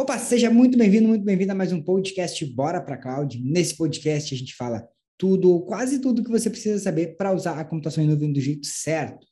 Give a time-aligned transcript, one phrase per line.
[0.00, 3.36] Opa, seja muito bem-vindo, muito bem-vindo a mais um podcast Bora para Cloud.
[3.42, 7.64] Nesse podcast a gente fala tudo, quase tudo que você precisa saber para usar a
[7.64, 9.26] computação em nuvem do jeito certo.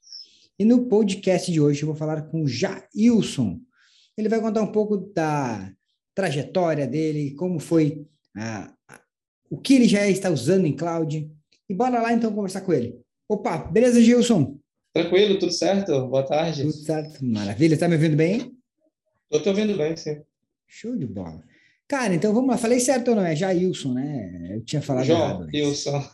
[0.58, 3.60] E no podcast de hoje eu vou falar com o Jailson.
[4.18, 5.72] Ele vai contar um pouco da
[6.12, 8.04] trajetória dele, como foi,
[8.36, 8.74] ah,
[9.48, 11.30] o que ele já está usando em cloud.
[11.68, 13.00] E bora lá então conversar com ele.
[13.28, 14.58] Opa, beleza, Gilson?
[14.92, 16.08] Tranquilo, tudo certo?
[16.08, 16.62] Boa tarde.
[16.62, 17.74] Tudo certo, maravilha.
[17.74, 18.52] Está me ouvindo bem?
[19.30, 20.16] Estou te ouvindo bem, sim.
[20.66, 21.42] Show de bola.
[21.88, 22.58] Cara, então vamos lá.
[22.58, 23.24] Falei certo ou não?
[23.24, 24.48] É Jailson, né?
[24.50, 25.46] Eu tinha falado errado.
[25.54, 26.04] Joilson.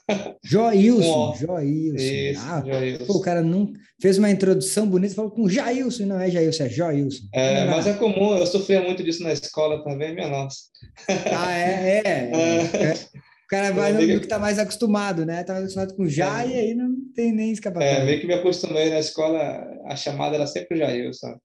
[0.45, 1.35] Joilson.
[1.41, 1.97] Joilson.
[1.97, 3.07] Isso, ah, Joilson.
[3.07, 6.69] Pô, o cara não fez uma introdução bonita, falou com Jailson, não é Jailson, é
[6.69, 7.23] Joilson.
[7.33, 10.59] É, mas é comum, eu sofria muito disso na escola também, minha nossa.
[11.09, 12.03] Ah, é?
[12.05, 12.31] É.
[12.35, 12.77] é.
[12.85, 12.93] é.
[12.93, 15.43] O cara vai no que tá mais acostumado, né?
[15.43, 17.99] Tá mais acostumado com Já e aí não tem nem escapatória.
[17.99, 19.41] É, meio que me acostumei na escola,
[19.87, 21.39] a chamada era sempre Jailson.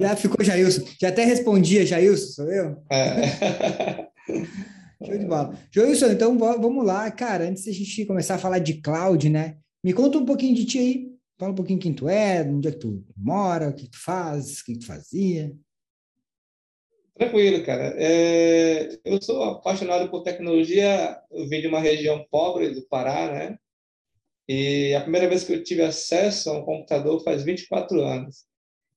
[0.00, 0.84] Já ficou Jailson.
[1.00, 2.82] Já até respondia Jailson, sou eu?
[2.90, 4.08] É.
[5.04, 5.58] Show de bola.
[5.70, 7.48] Jailson, então vamos lá, cara.
[7.48, 9.56] Antes da gente começar a falar de cloud, né?
[9.82, 11.10] Me conta um pouquinho de ti aí.
[11.38, 14.58] Fala um pouquinho quem tu é, onde é que tu mora, o que tu faz,
[14.58, 15.50] o que tu fazia.
[17.16, 17.94] Tranquilo, cara.
[17.96, 21.18] É, eu sou apaixonado por tecnologia.
[21.30, 23.58] Eu vim de uma região pobre do Pará, né?
[24.46, 28.49] E a primeira vez que eu tive acesso a um computador faz 24 anos.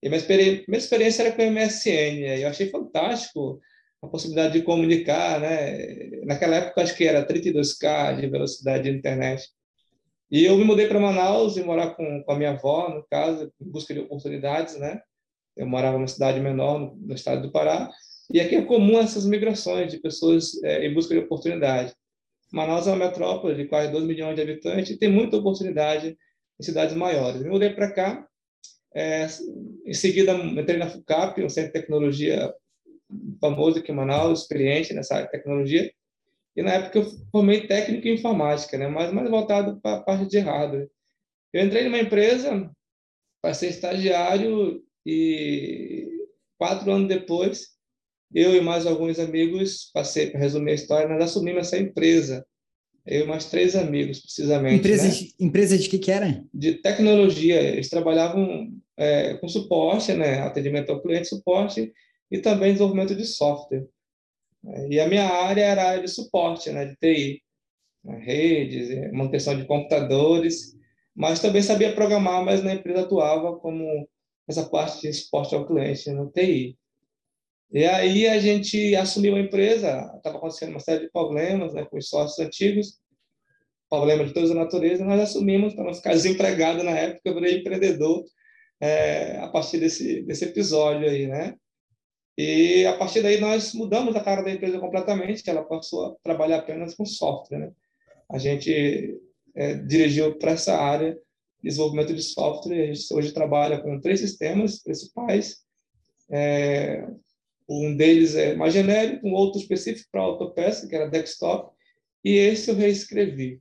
[0.03, 3.61] E minha experiência, minha experiência era com o MSN, eu achei fantástico
[4.01, 6.09] a possibilidade de comunicar, né?
[6.25, 9.47] Naquela época acho que era 32k de velocidade de internet.
[10.29, 13.49] E eu me mudei para Manaus e morar com, com a minha avó, no caso,
[13.61, 14.99] em busca de oportunidades, né?
[15.55, 17.89] Eu morava numa cidade menor no, no estado do Pará,
[18.29, 21.93] e aqui é comum essas migrações de pessoas é, em busca de oportunidade.
[22.51, 26.17] Manaus é uma metrópole de quase 2 milhões de habitantes e tem muita oportunidade
[26.59, 27.37] em cidades maiores.
[27.37, 28.27] Eu me mudei para cá
[28.95, 29.27] é,
[29.85, 32.53] em seguida, entrei na FUCAP, um centro de tecnologia
[33.39, 35.91] famoso aqui em Manaus, experiente nessa área de tecnologia.
[36.55, 38.87] E na época eu formei técnico em informática, né?
[38.87, 40.89] mas mais voltado para a parte de hardware.
[41.51, 42.69] Eu entrei numa empresa,
[43.41, 46.07] passei estagiário e
[46.57, 47.73] quatro anos depois,
[48.33, 52.45] eu e mais alguns amigos, passei para resumir a história, nós assumimos essa empresa.
[53.05, 54.79] Eu e mais três amigos, precisamente.
[54.79, 55.09] Empresa, né?
[55.09, 56.43] de, empresa de que que era?
[56.53, 57.59] De tecnologia.
[57.61, 61.91] Eles trabalhavam é, com suporte, né, atendimento ao cliente, suporte
[62.31, 63.85] e também desenvolvimento de software.
[64.89, 67.41] E a minha área era a área de suporte, né, de TI,
[68.03, 70.73] né, redes, é, manutenção de computadores,
[71.13, 74.07] mas também sabia programar, mas na empresa atuava como
[74.47, 76.77] essa parte de suporte ao cliente no TI.
[77.73, 81.97] E aí a gente assumiu a empresa, estava acontecendo uma série de problemas né, com
[81.97, 82.99] os sócios antigos,
[83.89, 87.59] problema de toda a natureza, nós assumimos para não ficar desempregado na época, eu virei
[87.59, 88.23] empreendedor
[88.79, 91.55] é, a partir desse, desse episódio aí, né?
[92.37, 96.57] E a partir daí nós mudamos a cara da empresa completamente, ela passou a trabalhar
[96.57, 97.71] apenas com software, né?
[98.31, 99.19] A gente
[99.55, 104.19] é, dirigiu para essa área de desenvolvimento de software, a gente hoje trabalha com três
[104.19, 105.57] sistemas principais,
[106.31, 107.07] é,
[107.67, 111.71] um deles é mais genérico, um outro específico para autopeça, que era desktop,
[112.23, 113.59] e esse eu reescrevi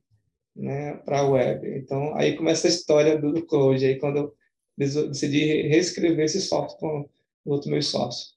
[0.55, 1.67] né, para a web.
[1.77, 4.33] Então, aí começa a história do Code, aí quando eu
[4.77, 7.09] decidi reescrever esse software com
[7.45, 8.33] outro meu sócio.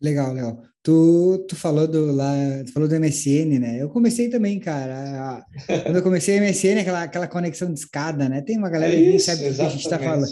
[0.00, 0.60] Legal, legal.
[0.82, 2.34] Tu, tu falou do lá,
[2.66, 3.80] tu falou do MSN, né?
[3.80, 5.46] Eu comecei também, cara.
[5.84, 8.42] Quando eu comecei MSN, aquela, aquela conexão de escada, né?
[8.42, 10.26] Tem uma galera é que nem sabe do que a gente está falando.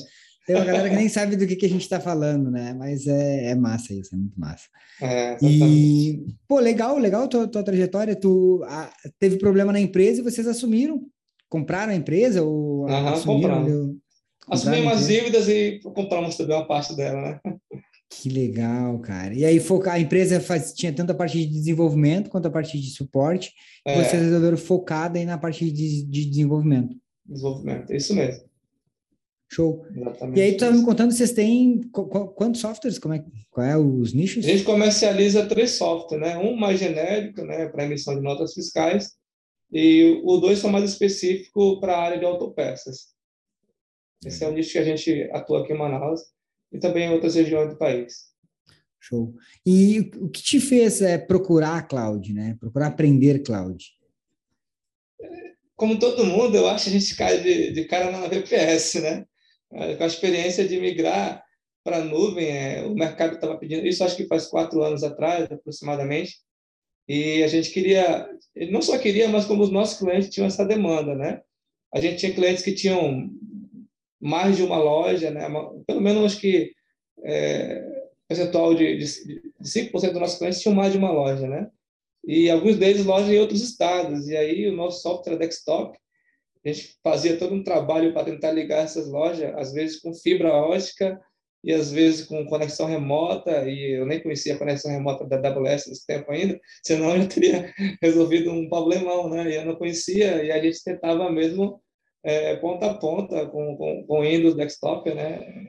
[0.50, 2.74] Tem uma galera que nem sabe do que, que a gente está falando, né?
[2.76, 4.64] Mas é, é massa isso, é muito massa.
[5.00, 8.16] É, e, pô, legal, legal tua, tua trajetória.
[8.16, 11.06] Tu a, teve problema na empresa e vocês assumiram?
[11.48, 12.42] Compraram a empresa?
[12.42, 13.08] Ou uhum,
[14.48, 14.82] assumiram?
[14.82, 17.40] Umas dívidas e compramos também uma parte dela, né?
[18.10, 19.32] Que legal, cara.
[19.32, 22.76] E aí focar, a empresa faz, tinha tanto a parte de desenvolvimento quanto a parte
[22.76, 23.52] de suporte.
[23.86, 23.94] É.
[24.02, 26.96] Vocês resolveram focar aí na parte de, de desenvolvimento.
[27.24, 28.49] Desenvolvimento, isso mesmo.
[29.52, 29.84] Show.
[29.94, 33.00] Exatamente e aí, tu estava me contando, vocês têm quantos softwares?
[33.00, 34.44] Como é, qual é os nichos?
[34.44, 36.38] A gente comercializa três softwares, né?
[36.38, 39.16] Um mais genérico, né, para emissão de notas fiscais,
[39.72, 43.08] e o dois são mais específico para a área de autopeças.
[44.24, 46.20] Esse é o nicho que a gente atua aqui em Manaus
[46.72, 48.30] e também em outras regiões do país.
[49.00, 49.34] Show.
[49.66, 52.56] E o que te fez é, procurar cloud, né?
[52.60, 53.84] Procurar aprender cloud?
[55.74, 59.24] Como todo mundo, eu acho que a gente cai de, de cara na VPS, né?
[59.70, 61.42] Com a experiência de migrar
[61.84, 65.50] para a nuvem, é, o mercado estava pedindo isso, acho que faz quatro anos atrás,
[65.50, 66.38] aproximadamente,
[67.08, 68.28] e a gente queria,
[68.70, 71.40] não só queria, mas como os nossos clientes tinham essa demanda, né?
[71.92, 73.30] A gente tinha clientes que tinham
[74.20, 75.48] mais de uma loja, né?
[75.86, 76.72] pelo menos acho que
[77.24, 77.84] é,
[78.28, 81.68] percentual de, de, de 5% dos nossos clientes tinham mais de uma loja, né?
[82.24, 84.28] E alguns deles lojas em outros estados.
[84.28, 85.98] E aí o nosso software desktop,
[86.64, 90.52] a gente fazia todo um trabalho para tentar ligar essas lojas, às vezes com fibra
[90.52, 91.20] ótica
[91.62, 95.86] e às vezes com conexão remota, e eu nem conhecia a conexão remota da AWS
[95.86, 97.72] nesse tempo ainda, senão eu teria
[98.02, 99.50] resolvido um problemão, né?
[99.50, 101.80] E eu não conhecia, e a gente tentava mesmo
[102.22, 105.68] é, ponta a ponta com, com, com Windows Desktop, né?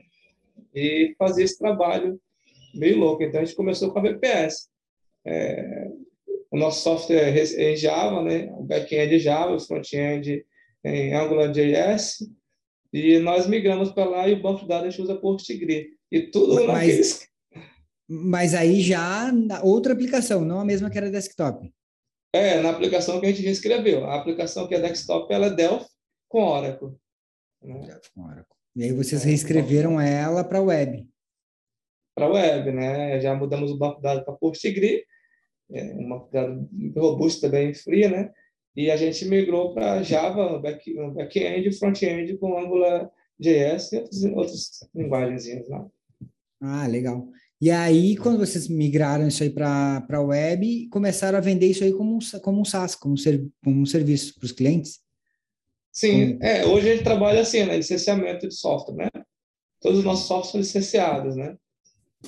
[0.74, 2.18] E fazer esse trabalho
[2.74, 3.22] meio louco.
[3.22, 4.68] Então a gente começou com a VPS.
[5.26, 5.88] É,
[6.50, 8.50] o nosso software é em Java, né?
[8.52, 10.44] O back-end é Java, o front-end
[10.84, 12.28] em AngularJS,
[12.92, 15.96] e nós migramos para lá e o banco de dados a gente usa PostgreSQL.
[16.10, 17.28] E tudo mas, naqueles...
[18.06, 21.72] mas aí já na outra aplicação, não a mesma que era desktop.
[22.34, 24.04] É, na aplicação que a gente reescreveu.
[24.04, 25.86] A aplicação que é desktop, ela é Delphi
[26.28, 26.94] com Oracle.
[27.62, 27.86] Né?
[27.86, 28.56] Delphi com Oracle.
[28.76, 31.08] E aí vocês é, reescreveram é, ela para web.
[32.14, 33.20] Para web, né?
[33.20, 35.02] Já mudamos o banco de dados para PostgreSQL,
[35.72, 38.32] é uma banco de dados robusto também fria, né?
[38.74, 44.24] E a gente migrou para Java, back, back-end e front-end com Angular JS e outras,
[44.24, 45.46] outras linguagens.
[45.68, 45.86] Né?
[46.60, 47.28] Ah, legal.
[47.60, 51.92] E aí, quando vocês migraram isso aí para a web, começaram a vender isso aí
[51.92, 55.00] como um, como um SaaS, como um, ser, como um serviço para os clientes?
[55.92, 56.44] Sim, como...
[56.44, 59.08] é, hoje a gente trabalha assim, né, licenciamento de software, né?
[59.80, 61.56] Todos os nossos softwares são licenciados, né?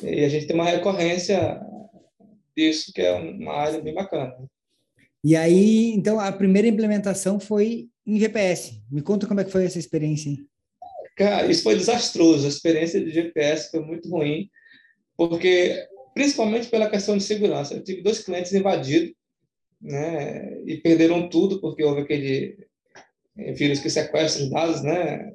[0.03, 1.61] E a gente tem uma recorrência
[2.57, 4.37] disso, que é uma área bem bacana.
[5.25, 8.83] E aí, então, a primeira implementação foi em GPS.
[8.91, 10.29] Me conta como é que foi essa experiência.
[10.29, 10.47] Hein?
[11.17, 12.45] Cara, isso foi desastroso.
[12.45, 14.51] A experiência de GPS foi muito ruim,
[15.17, 17.75] porque principalmente pela questão de segurança.
[17.75, 19.15] Eu tive dois clientes invadidos,
[19.81, 22.57] né, e perderam tudo porque houve aquele
[23.55, 25.35] vírus que sequestra os dados, né,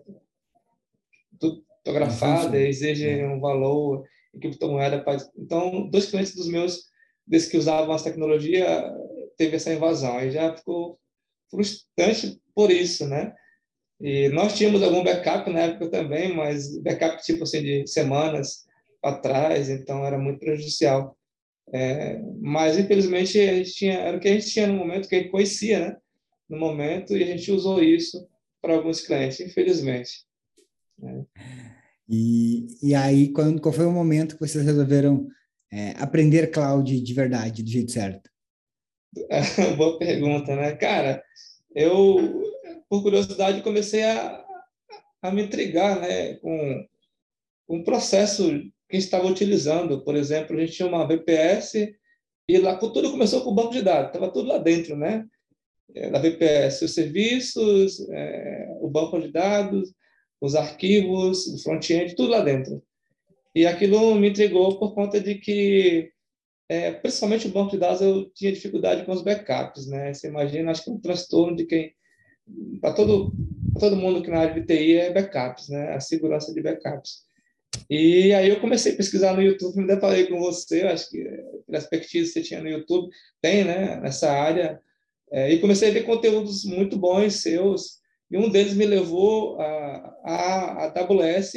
[1.40, 5.04] tudo fotografado, exige um valor em criptomoeda.
[5.38, 6.86] Então, dois clientes dos meus,
[7.28, 8.92] desde que usavam essa tecnologia,
[9.40, 10.20] teve essa invasão.
[10.20, 11.00] E já ficou
[11.50, 13.34] frustrante por isso, né?
[14.02, 18.66] E nós tínhamos algum backup na época também, mas backup tipo assim de semanas
[19.02, 21.18] atrás, então era muito prejudicial.
[21.72, 25.16] É, mas infelizmente a gente tinha, era o que a gente tinha no momento que
[25.16, 25.98] a gente conhecia, né?
[26.50, 28.28] No momento e a gente usou isso
[28.62, 30.26] para alguns clientes, infelizmente.
[30.98, 31.24] Né?
[32.10, 35.28] E, e aí quando qual foi o momento que vocês resolveram
[35.72, 38.30] é, aprender cloud de verdade, do jeito certo?
[39.78, 40.76] Boa pergunta, né?
[40.76, 41.24] Cara,
[41.76, 42.44] eu,
[42.90, 44.46] por curiosidade, comecei a,
[45.22, 46.88] a me intrigar né, com,
[47.68, 48.44] com o processo
[48.90, 50.04] que estava utilizando.
[50.04, 51.74] Por exemplo, a gente tinha uma VPS
[52.48, 55.26] e lá tudo começou com o banco de dados, estava tudo lá dentro, né?
[55.96, 59.92] É, da VPS, os serviços, é, o banco de dados,
[60.40, 62.84] os arquivos, o front-end, tudo lá dentro.
[63.56, 66.12] E aquilo me intrigou por conta de que
[66.70, 70.14] é, principalmente o banco de dados, eu tinha dificuldade com os backups, né?
[70.14, 71.94] Você imagina, acho que é um transtorno de quem
[72.80, 73.34] para todo
[73.80, 75.94] todo mundo que na área de TI é backups, né?
[75.94, 77.24] A segurança de backups.
[77.90, 81.24] E aí eu comecei a pesquisar no YouTube, me deparei com você, acho que
[81.66, 83.10] pela expertise que você tinha no YouTube,
[83.42, 84.00] tem, né?
[84.00, 84.80] Nessa área.
[85.32, 88.00] É, e comecei a ver conteúdos muito bons seus,
[88.30, 90.36] e um deles me levou a, a,
[90.86, 91.54] a AWS,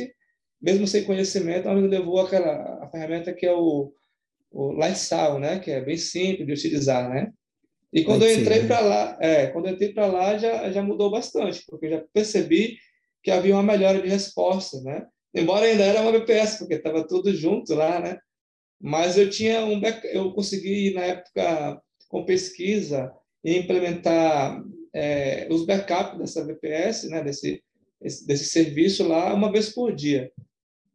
[0.60, 3.92] mesmo sem conhecimento, me levou àquela a ferramenta que é o
[4.52, 5.58] o Lifestyle, né?
[5.58, 7.32] Que é bem simples de utilizar, né?
[7.92, 10.82] E quando Pode eu entrei para lá, é, quando eu entrei para lá já já
[10.82, 12.78] mudou bastante, porque eu já percebi
[13.22, 15.06] que havia uma melhora de resposta, né?
[15.34, 18.18] Embora ainda era uma BPS, porque estava tudo junto lá, né?
[18.80, 23.12] Mas eu tinha um eu consegui na época com pesquisa
[23.44, 24.62] implementar
[24.94, 27.22] é, os backups dessa VPS, né?
[27.22, 27.62] Desse
[28.02, 30.30] desse serviço lá uma vez por dia.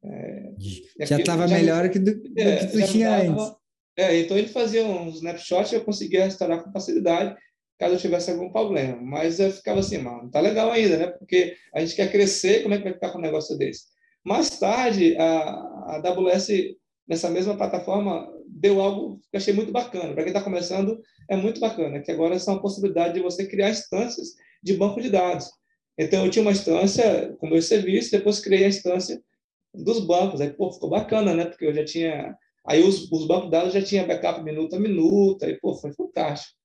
[0.10, 3.56] É, já estava melhor que do, do é, que tu tinha tava, antes.
[3.98, 7.36] É, então ele fazia um snapshot e eu conseguia restaurar com facilidade
[7.78, 9.00] caso eu tivesse algum problema.
[9.02, 11.08] Mas eu ficava assim, mano, tá legal ainda, né?
[11.08, 13.86] Porque a gente quer crescer, como é que vai ficar com um negócio desse?
[14.26, 16.50] Mais tarde, a, a AWS,
[17.08, 20.14] nessa mesma plataforma, deu algo que eu achei muito bacana.
[20.14, 21.00] Para quem está começando,
[21.30, 24.30] é muito bacana, que agora são a possibilidade de você criar instâncias
[24.62, 25.50] de banco de dados.
[25.98, 29.22] Então, eu tinha uma instância com meu serviço, depois criei a instância
[29.84, 30.42] dos bancos.
[30.42, 31.46] Aí, pô, ficou bacana, né?
[31.46, 32.36] Porque eu já tinha.
[32.66, 36.58] Aí os, os bancos dados já tinha backup minuto a minuto, aí, pô, foi fantástico.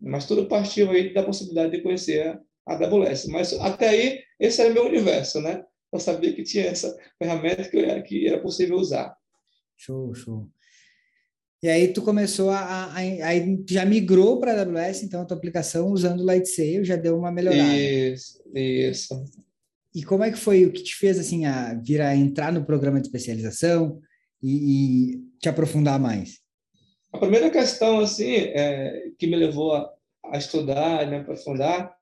[0.00, 3.26] Mas tudo partiu aí da possibilidade de conhecer a AWS.
[3.26, 5.64] Mas até aí, esse era meu universo, né?
[5.92, 9.16] Eu sabia que tinha essa ferramenta que, eu, que era possível usar.
[9.76, 10.48] Show, show.
[11.62, 13.32] E aí tu começou a, a, a
[13.68, 17.32] já migrou para a AWS, então a tua aplicação usando o Lightsail já deu uma
[17.32, 17.74] melhorada.
[17.74, 19.24] Isso, isso.
[19.96, 22.64] E como é que foi o que te fez assim a vir a entrar no
[22.64, 24.00] programa de especialização?
[24.42, 26.40] e, e te aprofundar mais?
[27.12, 29.92] A primeira questão assim é, que me levou a,
[30.26, 31.94] a estudar, me aprofundar,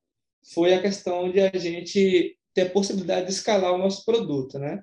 [0.52, 4.82] foi a questão de a gente ter a possibilidade de escalar o nosso produto, né?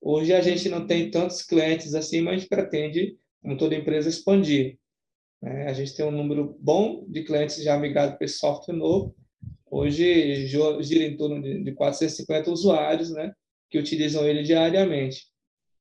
[0.00, 4.08] Hoje a gente não tem tantos clientes assim, mas a gente pretende, como toda empresa,
[4.08, 4.78] expandir.
[5.40, 5.66] Né?
[5.66, 9.14] A gente tem um número bom de clientes já migrados para esse software novo.
[9.74, 13.32] Hoje gira em torno de 450 usuários, né?
[13.70, 15.24] Que utilizam ele diariamente.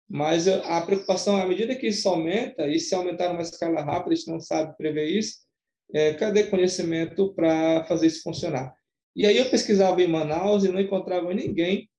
[0.10, 4.16] Mas a preocupação, à medida que isso aumenta, e se aumentar numa escala rápida, a
[4.16, 5.40] gente não sabe prever isso,
[5.94, 8.74] é, cadê conhecimento para fazer isso funcionar?
[9.14, 11.90] E aí eu pesquisava em Manaus e não encontrava ninguém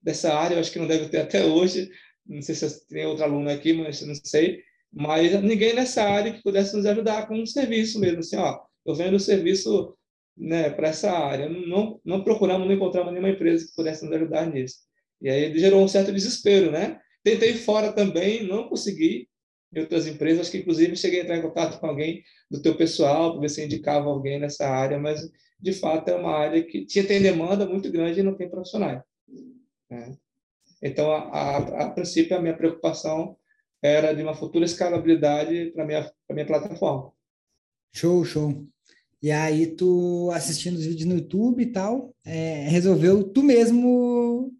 [0.00, 1.90] dessa área, eu acho que não deve ter até hoje,
[2.24, 6.44] não sei se tem outro aluno aqui, mas não sei, mas ninguém nessa área que
[6.44, 9.96] pudesse nos ajudar com um serviço mesmo, assim, ó, eu vendo o serviço
[10.40, 14.46] né, para essa área, não, não procuramos, não encontramos nenhuma empresa que pudesse nos ajudar
[14.46, 14.78] nisso.
[15.20, 16.98] E aí gerou um certo desespero, né?
[17.22, 19.28] Tentei fora também, não consegui,
[19.72, 22.74] em outras empresas, acho que inclusive cheguei a entrar em contato com alguém do teu
[22.74, 25.20] pessoal, para ver se indicava alguém nessa área, mas
[25.60, 29.02] de fato é uma área que tinha tem demanda muito grande e não tem profissionais.
[29.90, 30.16] Né?
[30.82, 33.36] Então, a, a, a, princípio, a minha preocupação
[33.82, 37.12] era de uma futura escalabilidade para minha para minha plataforma.
[37.92, 38.66] Show, show.
[39.22, 44.50] E aí tu assistindo os vídeos no YouTube e tal, é, resolveu tu mesmo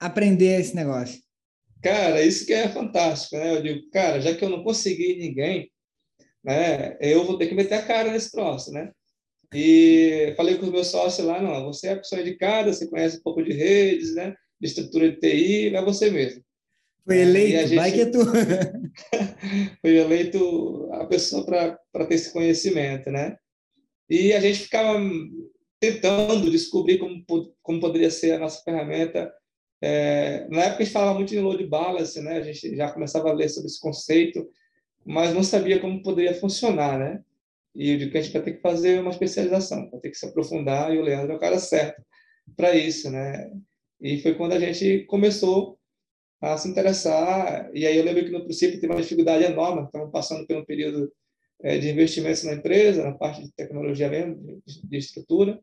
[0.00, 1.20] aprender esse negócio.
[1.82, 3.56] Cara, isso que é fantástico, né?
[3.56, 5.70] Eu digo, cara, já que eu não consegui ninguém,
[6.42, 8.90] né, eu vou ter que meter a cara nesse troço, né?
[9.52, 13.18] E falei com os meus sócios lá, não, você é a pessoa indicada, você conhece
[13.18, 14.34] um pouco de redes, né?
[14.60, 16.42] De estrutura de TI, é você mesmo.
[17.04, 17.76] Foi eleito, gente...
[17.76, 18.18] vai que é tu.
[19.82, 23.36] Foi eleito a pessoa para ter esse conhecimento, né?
[24.14, 24.98] E a gente ficava
[25.80, 27.24] tentando descobrir como,
[27.62, 29.32] como poderia ser a nossa ferramenta
[29.86, 32.38] é, na época a gente falava muito em load balance, né?
[32.38, 34.48] A gente já começava a ler sobre esse conceito,
[35.04, 37.22] mas não sabia como poderia funcionar, né?
[37.74, 40.16] E eu digo que a gente vai ter que fazer uma especialização, vai ter que
[40.16, 42.02] se aprofundar, e o Leandro é o cara certo
[42.56, 43.50] para isso, né?
[44.00, 45.78] E foi quando a gente começou
[46.40, 50.10] a se interessar, e aí eu lembro que no princípio teve uma dificuldade enorme, estamos
[50.10, 51.12] passando por um período
[51.64, 55.58] de investimentos na empresa, na parte de tecnologia mesmo, de, estrutura,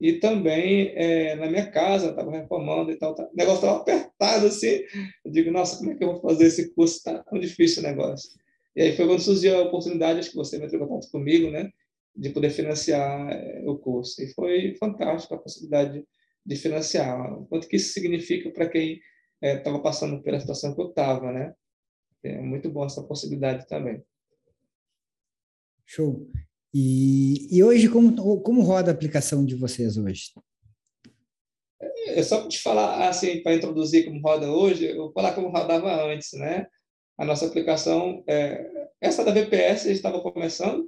[0.00, 4.46] e também é, na minha casa, estava reformando e tal, tá, o negócio estava apertado
[4.46, 4.82] assim.
[5.24, 6.96] Eu digo, nossa, como é que eu vou fazer esse curso?
[6.96, 8.28] Está tão difícil o negócio.
[8.74, 11.70] E aí foi quando surgiu a oportunidade, acho que você entrou em contato comigo, né,
[12.14, 14.22] de poder financiar é, o curso.
[14.22, 16.04] E foi fantástico a possibilidade
[16.44, 17.40] de, financiar.
[17.40, 19.00] O quanto que isso significa para quem
[19.40, 21.54] estava é, passando pela situação que eu estava, né?
[22.22, 24.02] É muito bom essa possibilidade também.
[25.86, 26.28] Show.
[26.74, 30.32] E, e hoje, como, como roda a aplicação de vocês hoje?
[32.08, 35.48] É só para te falar, assim, para introduzir como roda hoje, eu vou falar como
[35.48, 36.66] rodava antes, né?
[37.16, 40.86] A nossa aplicação, é, essa da VPS, estava começando,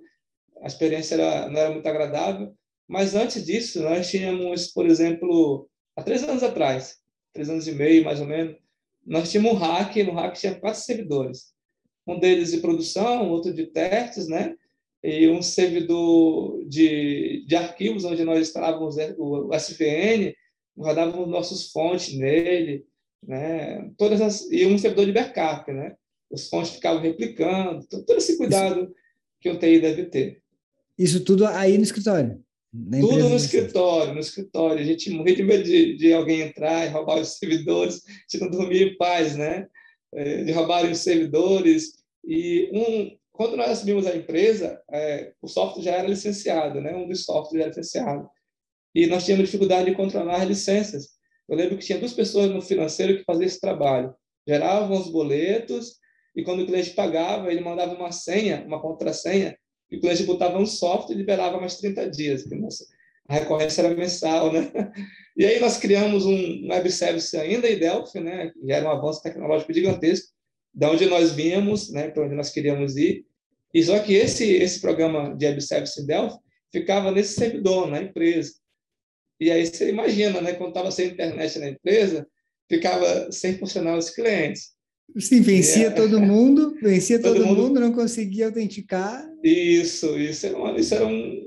[0.62, 2.55] a experiência era, não era muito agradável,
[2.87, 6.99] mas antes disso, nós tínhamos, por exemplo, há três anos atrás,
[7.33, 8.57] três anos e meio, mais ou menos,
[9.07, 11.52] nós tínhamos um hack, no hack tinha quatro servidores.
[12.07, 14.55] Um deles de produção, outro de testes, né?
[15.02, 20.35] E um servidor de, de arquivos onde nós instalávamos o SVN,
[20.76, 22.85] rodávamos nossos fontes nele,
[23.26, 23.90] né?
[23.97, 25.95] Todas as, e um servidor de backup, né?
[26.31, 28.95] Os fontes ficavam replicando, todo esse cuidado Isso.
[29.40, 30.43] que o TI deve ter.
[30.99, 32.43] Isso tudo aí no escritório?
[33.00, 34.83] Tudo no escritório, no escritório.
[34.83, 38.43] A gente morria de medo de, de alguém entrar e roubar os servidores, a gente
[38.43, 39.67] não dormia em paz, né?
[40.12, 41.95] É, de roubarem os servidores.
[42.25, 46.92] E um, quando nós assumimos a empresa, é, o software já era licenciado, né?
[46.97, 48.28] um dos softwares já era licenciado.
[48.92, 51.11] E nós tínhamos dificuldade de controlar as licenças.
[51.49, 54.12] Eu lembro que tinha duas pessoas no financeiro que faziam esse trabalho.
[54.45, 55.99] Geravam os boletos
[56.35, 59.57] e quando o cliente pagava, ele mandava uma senha, uma contrassenha,
[59.88, 62.45] e o cliente botava um software e liberava mais 30 dias.
[62.50, 62.85] Nossa,
[63.28, 64.73] a recorrência era mensal, né?
[65.37, 68.50] E aí nós criamos um web service ainda em Delphi, né?
[68.50, 70.33] Que era um avanço tecnológico gigantesco,
[70.78, 72.08] da onde nós vínhamos, né?
[72.08, 73.26] Para onde nós queríamos ir.
[73.75, 76.38] E só que esse, esse programa de web service em Delphi
[76.70, 78.52] ficava nesse servidor, na empresa.
[79.40, 82.26] E aí você imagina, né, quando estava sem internet na empresa,
[82.68, 84.70] ficava sem funcionar os clientes.
[85.18, 89.28] Sim, vencia é, todo mundo, vencia todo, todo mundo, mundo, não conseguia autenticar.
[89.42, 91.42] Isso, isso era, uma, isso era um.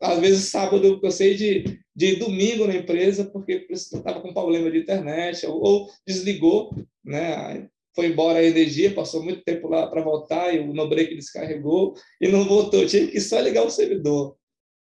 [0.00, 4.78] Às vezes, sábado, eu sei de, de domingo na empresa, porque estava com problema de
[4.78, 7.68] internet, ou, ou desligou, né?
[7.94, 12.28] Foi embora a energia, passou muito tempo lá para voltar e o no-break descarregou e
[12.28, 12.86] não voltou.
[12.86, 14.36] Tinha que só ligar o servidor.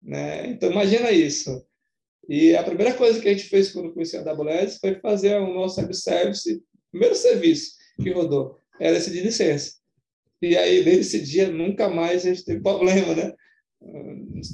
[0.02, 0.48] Né?
[0.48, 1.66] Então, imagina isso.
[2.30, 5.54] E a primeira coisa que a gente fez quando conheci a AWS foi fazer o
[5.54, 6.62] nosso web service,
[6.92, 7.72] primeiro serviço
[8.02, 8.60] que rodou.
[8.80, 9.76] era esse de licença.
[10.42, 13.34] E aí, nesse dia, nunca mais a gente teve problema, né?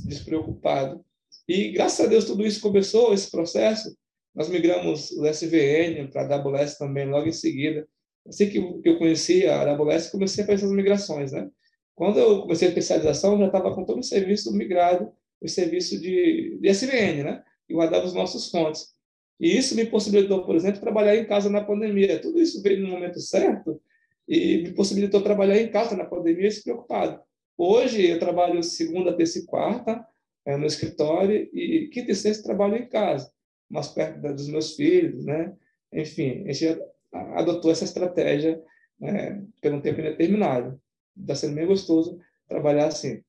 [0.05, 1.03] Despreocupado.
[1.47, 3.93] E, graças a Deus, tudo isso começou, esse processo.
[4.33, 7.87] Nós migramos o SVN para a AWS também, logo em seguida.
[8.27, 11.49] Assim que eu conheci a AWS, comecei a fazer essas migrações, né?
[11.95, 15.11] Quando eu comecei a especialização, já estava com todo o serviço migrado,
[15.41, 17.43] o serviço de, de SVN, né?
[17.69, 18.93] E guardava os nossos fontes.
[19.39, 22.21] E isso me possibilitou, por exemplo, trabalhar em casa na pandemia.
[22.21, 23.81] Tudo isso veio no momento certo
[24.27, 27.21] e me possibilitou trabalhar em casa na pandemia despreocupado.
[27.57, 30.05] Hoje eu trabalho segunda, terça e quarta
[30.45, 33.31] é, no escritório e quinta e sexta trabalho em casa,
[33.69, 35.55] mais perto dos meus filhos, né?
[35.91, 36.81] Enfim, a gente
[37.13, 38.61] adotou essa estratégia
[39.01, 40.81] é, por um tempo indeterminado
[41.19, 43.21] está sendo bem gostoso trabalhar assim.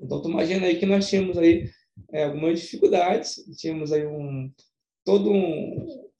[0.00, 1.70] Então, tu imagina aí que nós tínhamos aí
[2.12, 4.50] é, algumas dificuldades, tínhamos aí um
[5.04, 6.10] todo um,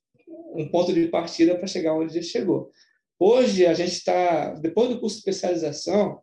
[0.54, 2.70] um ponto de partida para chegar onde a gente chegou.
[3.18, 6.20] Hoje a gente está depois do curso de especialização,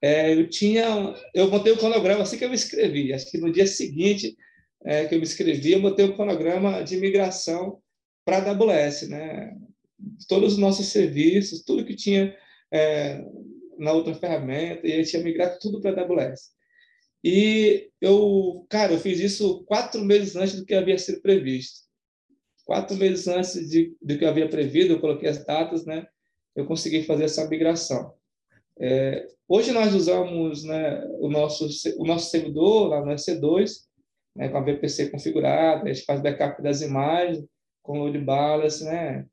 [0.00, 3.12] é, eu tinha eu montei o cronograma assim que eu me inscrevi.
[3.12, 4.36] Acho que no dia seguinte
[4.84, 7.80] é, que eu me inscrevi, eu botei o cronograma de migração
[8.24, 9.56] para a AWS, né?
[10.28, 12.36] Todos os nossos serviços, tudo que tinha
[12.72, 13.24] é,
[13.78, 16.52] na outra ferramenta, e a gente ia migrar tudo para a AWS.
[17.24, 21.82] E eu, cara, eu fiz isso quatro meses antes do que havia sido previsto.
[22.64, 26.06] Quatro meses antes de, do que havia previsto, eu coloquei as datas, né?
[26.54, 28.14] Eu consegui fazer essa migração.
[28.80, 31.68] É, hoje nós usamos né, o, nosso,
[31.98, 33.70] o nosso servidor lá no EC2,
[34.34, 37.44] né, com a VPC configurada, a gente faz backup das imagens,
[37.82, 39.26] com load balance, né?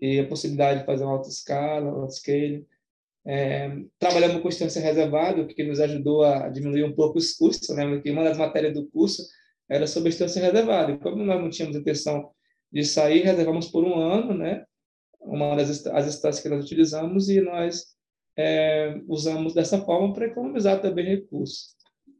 [0.00, 2.66] E a possibilidade de fazer uma autoescala, autoscale.
[3.26, 7.74] É, trabalhamos com instância reservada, o que nos ajudou a diminuir um pouco os custos,
[7.74, 7.86] né?
[7.88, 9.22] Porque uma das matérias do curso
[9.68, 10.92] era sobre instância reservada.
[10.92, 12.30] E como nós não tínhamos intenção
[12.70, 14.64] de sair, reservamos por um ano, né?
[15.20, 17.94] Uma das as instâncias que nós utilizamos e nós
[18.36, 21.74] é, usamos dessa forma para economizar também recursos.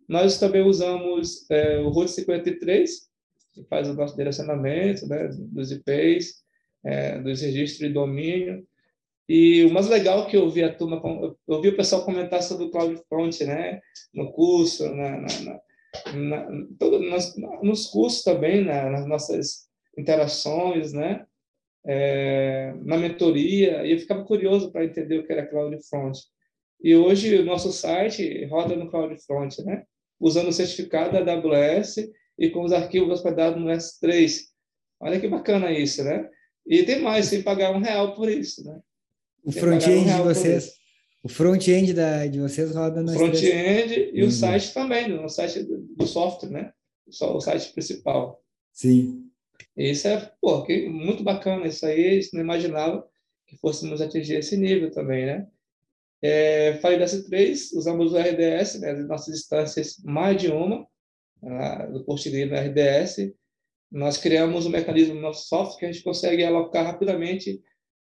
[0.09, 3.09] Nós também usamos é, o Route 53,
[3.53, 6.44] que faz o nosso direcionamento né, dos IPs,
[6.85, 8.67] é, dos registros de domínio,
[9.29, 11.01] e o mais legal que eu vi a turma,
[11.49, 13.81] eu vi o pessoal comentar sobre o CloudFront, né,
[14.13, 15.61] no curso, na, na,
[16.15, 19.67] na, todo, nos, nos cursos também, né, nas nossas
[19.97, 21.25] interações, né,
[21.87, 26.19] é, na mentoria, e eu ficava curioso para entender o que era CloudFront.
[26.83, 29.85] E hoje o nosso site roda no CloudFront, né,
[30.21, 31.97] usando o certificado da AWS
[32.39, 34.41] e com os arquivos hospedados no S3.
[35.01, 36.29] Olha que bacana isso, né?
[36.67, 38.81] E tem mais, sem pagar um real por isso, né?
[39.45, 40.73] O front-end de vocês,
[41.23, 41.95] o front-end
[42.31, 44.29] de vocês roda no front-end e uhum.
[44.29, 46.73] o site também, no site do software, né?
[47.11, 48.43] Só o site principal.
[48.73, 49.31] Sim.
[49.77, 53.07] Isso é, pô, que muito bacana isso aí, não imaginava
[53.47, 55.47] que fôssemos atingir esse nível também, né?
[56.23, 60.87] É, falei da S3, usamos o RDS, né, as nossas instâncias, mais de uma,
[61.93, 63.35] do Postgre no RDS.
[63.95, 67.63] Nós criamos um mecanismo no nosso software que a gente consegue alocar rapidamente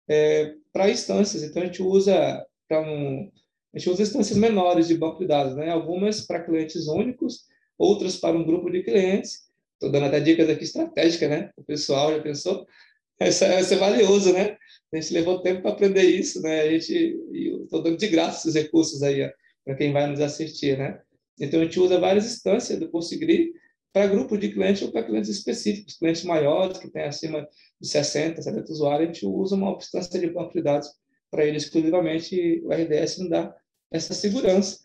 [0.07, 1.41] é, para instâncias.
[1.41, 3.31] Então, a gente usa um,
[3.73, 5.71] a gente usa instâncias menores de banco de dados, né?
[5.71, 9.49] Algumas para clientes únicos, outras para um grupo de clientes.
[9.73, 11.49] Estou dando até dicas aqui estratégicas, né?
[11.57, 12.65] O pessoal já pensou.
[13.21, 14.55] É, isso é valioso, né?
[14.93, 16.61] A gente levou tempo para aprender isso, né?
[16.61, 17.19] A gente,
[17.63, 19.29] estou dando de graça esses recursos aí
[19.65, 21.01] para quem vai nos assistir, né?
[21.37, 23.58] Então a gente usa várias instâncias do PostgreSQL
[23.91, 27.47] para grupos de clientes ou para clientes específicos, clientes maiores que têm acima
[27.79, 30.89] de 60, 70 usuários, a gente usa uma instância de banco de dados
[31.31, 33.55] para ele exclusivamente o RDS não dá
[33.91, 34.79] essa segurança.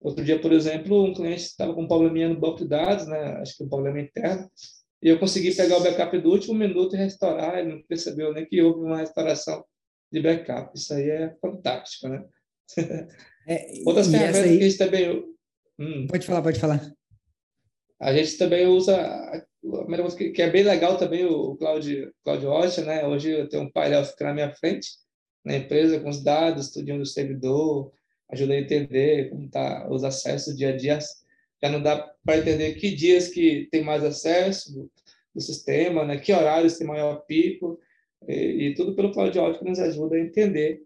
[0.00, 3.18] Outro dia, por exemplo, um cliente estava com um probleminha no banco de dados, né?
[3.40, 4.48] acho que um problema interno,
[5.02, 8.46] e eu consegui pegar o backup do último minuto e restaurar, ele não percebeu nem
[8.46, 9.64] que houve uma restauração
[10.10, 10.76] de backup.
[10.76, 12.24] Isso aí é fantástico, né?
[13.46, 14.58] É, Outras ferramentas aí...
[14.58, 15.24] que a gente também...
[15.78, 16.06] Hum.
[16.08, 16.97] Pode falar, pode falar.
[18.00, 19.44] A gente também usa,
[20.16, 23.04] que é bem legal também o Cloud, CloudWatch, né?
[23.06, 24.88] Hoje eu tenho um painel aqui na minha frente,
[25.44, 27.92] na empresa, com os dados, tudinho do servidor,
[28.30, 30.98] ajuda a entender como tá os acessos dia a dia.
[31.62, 34.90] Já não dá para entender que dias que tem mais acesso do,
[35.34, 36.18] do, sistema, né?
[36.18, 37.80] Que horários tem maior pico,
[38.28, 40.82] e, e tudo pelo CloudWatch que nos ajuda a entender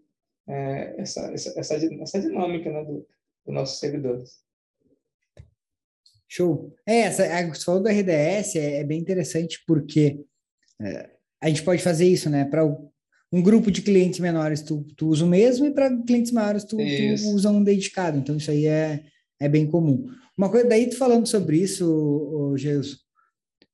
[0.47, 3.07] é, essa, essa, essa, essa dinâmica né, do,
[3.45, 4.42] dos nossos servidores.
[6.35, 6.73] Show.
[6.83, 10.19] É, essa, a, você falou do RDS, é, é bem interessante porque
[10.81, 12.43] é, a gente pode fazer isso, né?
[12.43, 16.63] Para um grupo de clientes menores, tu, tu usa o mesmo, e para clientes maiores,
[16.63, 18.17] tu, tu, usa um dedicado.
[18.17, 19.03] Então, isso aí é,
[19.39, 20.09] é bem comum.
[20.35, 22.97] Uma coisa, daí, tu falando sobre isso, Jesus,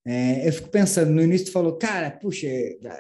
[0.06, 2.48] é, eu fico pensando, no início tu falou, cara, puxa,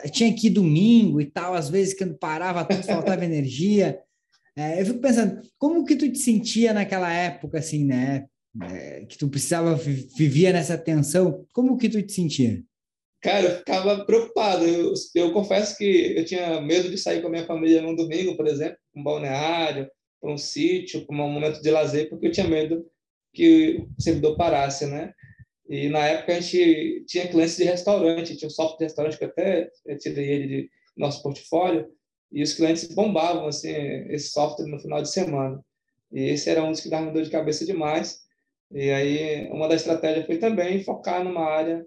[0.09, 3.99] tinha aqui domingo e tal, às vezes que eu parava tudo, faltava energia.
[4.55, 8.25] É, eu fico pensando, como que tu te sentia naquela época, assim, né?
[8.63, 12.63] É, que tu precisava, vivia nessa tensão, como que tu te sentia?
[13.21, 14.65] Cara, eu ficava preocupado.
[14.65, 18.35] Eu, eu confesso que eu tinha medo de sair com a minha família num domingo,
[18.35, 19.89] por exemplo, um balneário,
[20.21, 22.85] para um sítio, para um momento de lazer, porque eu tinha medo
[23.33, 25.13] que o servidor parasse, né?
[25.69, 29.25] E na época a gente tinha clientes de restaurante, tinha um software de restaurante que
[29.25, 31.87] até tirei ele de nosso portfólio,
[32.31, 33.71] e os clientes bombavam assim
[34.09, 35.63] esse software no final de semana.
[36.11, 38.21] E esse era um dos que dava dor de cabeça demais.
[38.71, 41.85] E aí uma das estratégias foi também focar numa área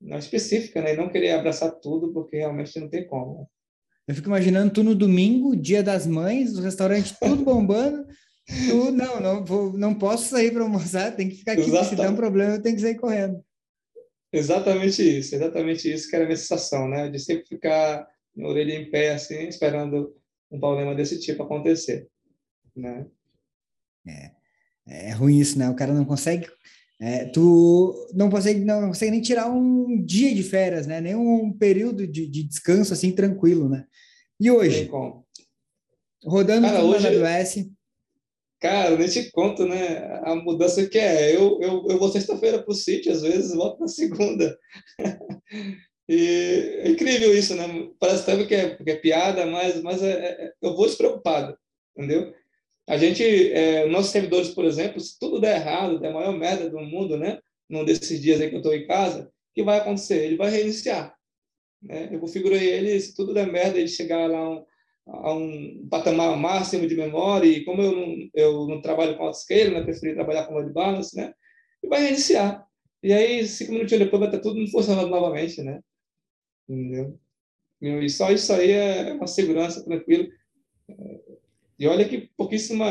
[0.00, 0.94] não específica, né?
[0.94, 3.48] E não querer abraçar tudo, porque realmente não tem como.
[4.06, 8.06] Eu fico imaginando tu no domingo, dia das mães, o restaurante tudo bombando,
[8.46, 12.10] Tu, não, não, vou, não posso sair para almoçar, tem que ficar aqui, se der
[12.10, 13.42] um problema eu tenho que sair correndo.
[14.30, 17.08] Exatamente isso, exatamente isso que era a minha sensação, né?
[17.08, 20.14] De sempre ficar em orelha em pé, assim, esperando
[20.50, 22.06] um problema desse tipo acontecer,
[22.76, 23.06] né?
[24.06, 24.30] É,
[24.86, 25.68] é ruim isso, né?
[25.68, 26.46] O cara não consegue,
[27.00, 31.00] é, tu não consegue, não consegue nem tirar um dia de férias, né?
[31.00, 33.84] Nem um período de, de descanso, assim, tranquilo, né?
[34.40, 34.90] E hoje?
[36.24, 37.18] Rodando Cara, hoje...
[37.18, 37.74] na AWS,
[38.64, 40.22] Cara, nem te conto, né?
[40.24, 41.36] A mudança que é.
[41.36, 44.58] Eu, eu, eu vou sexta-feira para o sítio, às vezes volto na segunda.
[46.08, 47.66] e é incrível isso, né?
[48.00, 51.54] Parece até que é, que é piada, mas, mas é, é, eu vou despreocupado,
[51.94, 52.32] entendeu?
[52.86, 56.68] A gente, é, nossos servidores, por exemplo, se tudo der errado, der a maior merda
[56.68, 57.38] do mundo, né?
[57.68, 60.24] Num desses dias aí que eu estou em casa, o que vai acontecer?
[60.24, 61.14] Ele vai reiniciar.
[61.82, 62.10] Né?
[62.12, 64.64] Eu configurei ele, se tudo der merda, ele chegar lá um,
[65.06, 69.70] a um patamar máximo de memória, e como eu não, eu não trabalho com autoscale,
[69.70, 71.32] né, preferi trabalhar com load balance, né,
[71.82, 72.66] e vai reiniciar.
[73.02, 75.80] E aí, cinco minutinhos depois, vai estar tudo funcionando novamente, né?
[76.66, 77.18] Entendeu?
[77.82, 80.26] E só isso aí é uma segurança, tranquilo.
[81.78, 82.84] E olha que pouquíssima...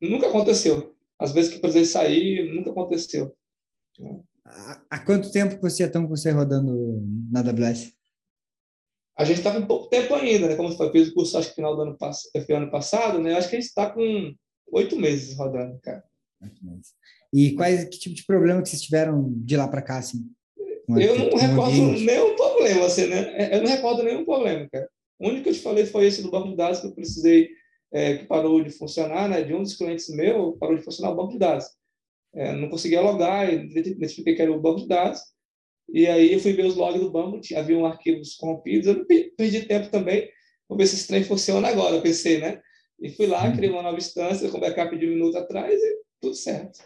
[0.00, 0.94] Nunca aconteceu.
[1.18, 3.36] Às vezes que precisei sair, nunca aconteceu.
[4.88, 7.98] Há quanto tempo você estão com você rodando na AWS?
[9.18, 10.54] a gente está com pouco tempo ainda, né?
[10.54, 13.34] Como eu fiz o curso, acho que final do ano, foi ano passado, né?
[13.34, 14.32] Acho que a gente está com
[14.70, 16.04] oito meses rodando, cara.
[17.34, 20.30] E quais, que tipo de problema que vocês tiveram de lá para cá, assim?
[20.88, 23.34] eu não recordo nenhum problema, assim, né?
[23.34, 24.88] É, eu não recordo nenhum problema, cara.
[25.18, 27.50] O único que eu te falei foi esse do banco de dados que eu precisei,
[27.92, 29.42] é, que parou de funcionar, né?
[29.42, 31.66] De um dos clientes meu, parou de funcionar o banco de dados.
[32.34, 35.20] É, não conseguia logar, identifiquei que era o banco de dados,
[35.88, 38.98] e aí eu fui ver os logs do banco, tinha, havia um arquivos corrompidos, eu
[38.98, 40.28] não perdi tempo também,
[40.68, 42.60] vou ver se esse trem funciona agora, eu pensei, né?
[43.00, 46.34] E fui lá, criei uma nova instância com backup de um minuto atrás e tudo
[46.34, 46.80] certo.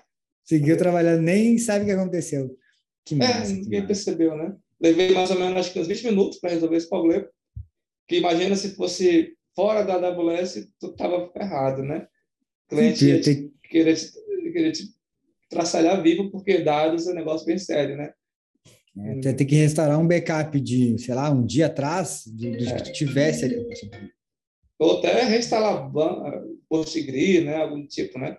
[0.44, 2.56] Seguiu trabalhando, nem sabe o que aconteceu.
[3.04, 4.54] Que é, massa, é, ninguém percebeu, né?
[4.80, 7.26] Levei mais ou menos acho que uns 20 minutos para resolver esse problema.
[8.06, 12.06] Que imagina se fosse fora da AWS, tu estava ferrado, né?
[12.66, 14.12] O cliente ia te, querer, te,
[14.52, 14.84] querer te
[15.48, 18.12] traçalhar vivo, porque dados é um negócio bem sério, né?
[18.96, 19.32] É.
[19.32, 22.76] Tem que restaurar um backup de, sei lá, um dia atrás, de, de é.
[22.76, 23.56] que tu tivesse ali.
[24.78, 25.90] Ou até reinstalar
[26.68, 27.56] PostgreSQL, né?
[27.56, 28.36] Algum tipo, né?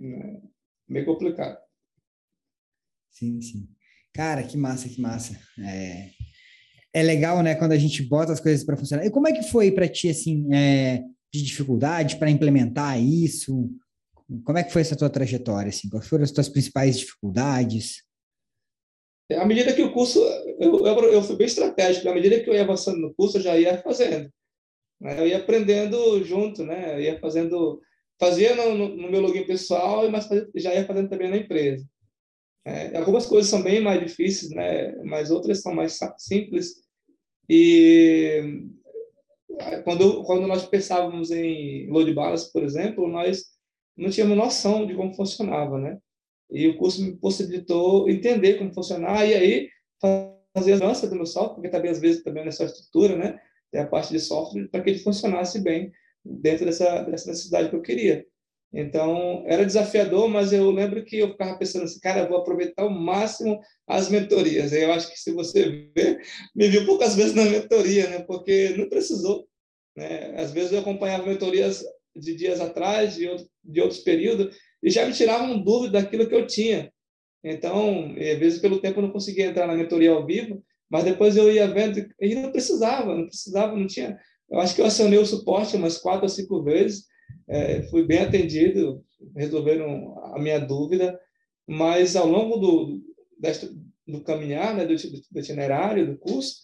[0.00, 0.40] É
[0.88, 1.58] meio complicado.
[3.10, 3.68] Sim, sim.
[4.12, 5.40] Cara, que massa, que massa.
[5.58, 6.10] É,
[6.92, 9.04] é legal, né, quando a gente bota as coisas para funcionar.
[9.04, 13.70] E como é que foi para ti, assim, é, de dificuldade para implementar isso?
[14.44, 15.88] Como é que foi essa tua trajetória, assim?
[15.88, 18.02] Quais foram as tuas principais dificuldades?
[19.36, 20.18] à medida que o curso,
[20.58, 23.42] eu, eu, eu, fui bem estratégico, à medida que eu ia avançando no curso, eu
[23.42, 24.28] já ia fazendo.
[25.00, 25.20] Né?
[25.20, 26.96] Eu ia aprendendo junto, né?
[26.96, 27.80] Eu ia fazendo,
[28.18, 31.86] fazia no, no meu login pessoal, mas já ia fazendo também na empresa.
[32.64, 34.94] É, algumas coisas são bem mais difíceis, né?
[35.04, 36.74] Mas outras são mais simples.
[37.48, 38.68] E
[39.84, 43.44] quando, quando nós pensávamos em load balance, por exemplo, nós
[43.96, 45.98] não tínhamos noção de como funcionava, né?
[46.50, 49.68] E o curso me possibilitou entender como funcionar e aí
[50.54, 53.80] fazer a dança do meu software, porque também às vezes também nessa estrutura, né, tem
[53.80, 55.92] a parte de software para que ele funcionasse bem
[56.24, 58.26] dentro dessa, dessa necessidade que eu queria.
[58.72, 62.82] Então, era desafiador, mas eu lembro que eu ficava pensando assim, cara, eu vou aproveitar
[62.82, 64.72] ao máximo as mentorias.
[64.72, 66.20] Eu acho que se você ver,
[66.54, 68.20] me viu poucas vezes na mentoria, né?
[68.20, 69.48] Porque não precisou,
[69.96, 70.34] né?
[70.36, 71.82] Às vezes eu acompanhava mentorias
[72.14, 76.34] de dias atrás, de, outro, de outros períodos, e já me tiravam dúvida daquilo que
[76.34, 76.92] eu tinha.
[77.42, 81.36] Então, às vezes, pelo tempo, eu não conseguia entrar na mentoria ao vivo, mas depois
[81.36, 84.18] eu ia vendo e não precisava, não precisava, não tinha.
[84.50, 87.04] Eu acho que eu acionei o suporte umas quatro ou cinco vezes,
[87.48, 89.04] é, fui bem atendido,
[89.36, 91.18] resolveram a minha dúvida,
[91.66, 93.00] mas ao longo do,
[94.06, 96.56] do caminhar, né, do, do itinerário, do curso,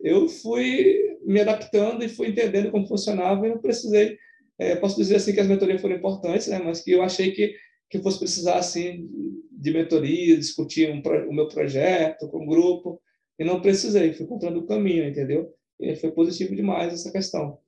[0.00, 4.18] eu fui me adaptando e fui entendendo como funcionava e não precisei
[4.58, 6.60] é, posso dizer assim que as mentorias foram importantes, né?
[6.64, 7.54] Mas que eu achei que
[7.90, 9.08] que fosse precisar assim
[9.52, 13.00] de mentoria, discutir um, o meu projeto com o grupo,
[13.38, 15.52] e não precisei, fui encontrando o caminho, entendeu?
[15.78, 17.58] E foi positivo demais essa questão.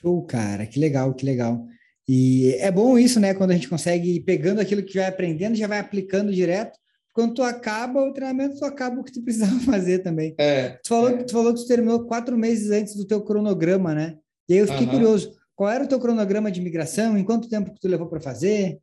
[0.00, 1.66] Show, cara, que legal, que legal.
[2.08, 3.34] E é bom isso, né?
[3.34, 6.78] Quando a gente consegue ir pegando aquilo que vai aprendendo, já vai aplicando direto.
[7.14, 10.34] Quando tu acaba o treinamento, tu acaba o que tu precisava fazer também.
[10.36, 11.22] É, tu, falou, é.
[11.22, 14.18] tu falou que tu terminou quatro meses antes do teu cronograma, né?
[14.48, 14.92] E aí eu fiquei uhum.
[14.92, 15.34] curioso.
[15.54, 17.16] Qual era o teu cronograma de migração?
[17.16, 18.80] Em quanto tempo que tu levou para fazer?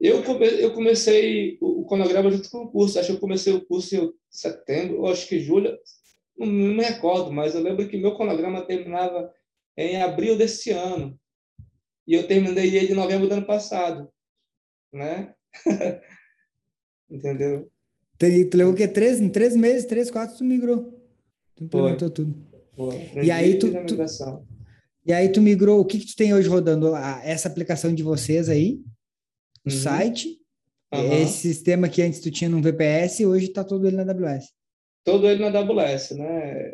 [0.00, 2.98] Eu, come, eu comecei o, cronograma junto com o curso.
[2.98, 5.76] Acho que eu comecei o curso em setembro, acho que julho.
[6.36, 9.32] Não, não me recordo, mas eu lembro que meu cronograma terminava
[9.76, 11.18] em abril desse ano.
[12.08, 14.08] E eu terminei ele em novembro do ano passado.
[14.92, 15.34] Né?
[17.08, 17.70] Entendeu?
[18.18, 18.88] Tu levou o quê?
[18.88, 20.98] Três, em três meses, três, quatro, tu migrou.
[21.54, 22.34] Tu implementou tudo.
[22.74, 23.10] Foi.
[23.22, 23.96] E aí tu, tu,
[25.06, 26.96] e aí tu migrou, o que que tu tem hoje rodando?
[27.22, 28.80] Essa aplicação de vocês aí?
[29.68, 29.78] o uhum.
[29.78, 30.38] site.
[30.92, 31.12] Uhum.
[31.12, 34.52] Esse sistema que antes tu tinha no VPS, hoje está todo ele na AWS.
[35.04, 36.72] Todo ele na AWS, né?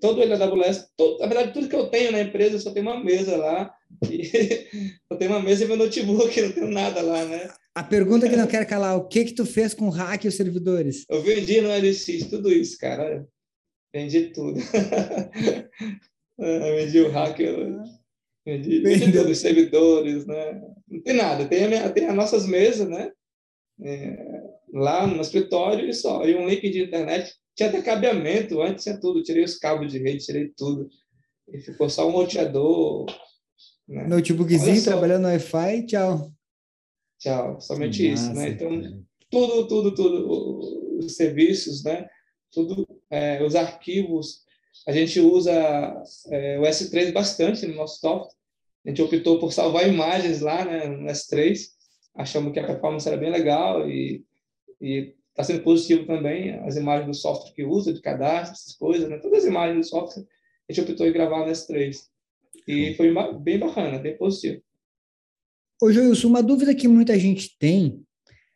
[0.00, 0.90] Todo ele na AWS.
[0.96, 3.73] Todo, na verdade, tudo que eu tenho na empresa, eu só tenho uma mesa lá.
[4.10, 4.68] E,
[5.10, 7.50] eu tenho uma mesa e meu notebook, não tenho nada lá, né?
[7.74, 10.28] A pergunta que não quero calar, o que que tu fez com o hack e
[10.28, 11.04] os servidores?
[11.08, 13.26] Eu vendi no LX, tudo isso, cara.
[13.92, 14.60] Vendi tudo.
[16.38, 17.82] eu vendi o hack, eu
[18.46, 20.60] de, de servidores, né?
[20.86, 23.10] Não tem nada, tem, a minha, tem as nossas mesas, né?
[23.82, 26.24] É, lá no escritório e só.
[26.26, 27.34] E um link de internet.
[27.56, 29.22] Tinha até cabeamento, antes tinha tudo.
[29.22, 30.88] Tirei os cabos de rede, tirei tudo.
[31.52, 33.06] E ficou só um roteador.
[33.88, 34.06] Né?
[34.06, 36.32] Notebookzinho, trabalhando no Wi-Fi, tchau.
[37.18, 38.50] Tchau, somente isso, né?
[38.50, 42.08] Então, tudo, tudo, tudo, os serviços, né?
[42.50, 44.44] Tudo, é, os arquivos
[44.86, 45.52] a gente usa
[46.30, 48.34] é, o S3 bastante no nosso software.
[48.84, 51.58] A gente optou por salvar imagens lá né, no S3.
[52.14, 54.24] Achamos que a performance era bem legal e
[54.80, 59.08] está sendo positivo também as imagens do software que usa, de cadastro, essas coisas.
[59.08, 59.18] Né?
[59.18, 60.26] Todas as imagens do software
[60.68, 61.96] a gente optou em gravar no S3.
[62.66, 64.62] E foi bem bacana, bem positivo.
[65.82, 68.02] Ô, Joilson, uma dúvida que muita gente tem